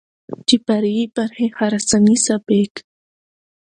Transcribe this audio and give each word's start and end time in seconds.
چې 0.47 0.55
فرعي 0.65 1.05
برخې 1.15 1.47
خراساني 1.55 2.15
سبک، 2.25 2.73